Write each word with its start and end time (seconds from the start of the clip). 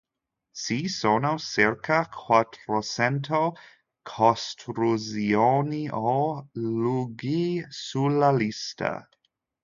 Ci 0.55 0.87
sono 0.89 1.37
circa 1.37 2.09
quattrocento 2.09 3.53
costruzioni 4.01 5.89
o 5.91 6.49
luoghi 6.53 7.63
sulla 7.69 8.31
lista. 8.31 9.07